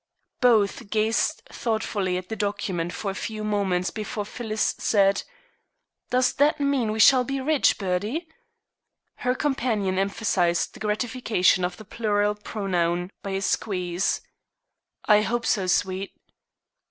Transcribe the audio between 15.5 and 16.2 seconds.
sweet."